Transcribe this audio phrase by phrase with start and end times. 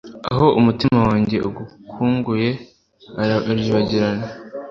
[0.31, 2.49] Aho umutima wanjye ugukanguye
[3.21, 4.25] urabagirana